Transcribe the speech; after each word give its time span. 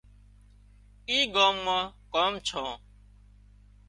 اِي 1.09 1.17
ڳام 1.35 1.55
مان 1.65 1.83
ڪام 2.13 2.33
ڇان 2.47 2.69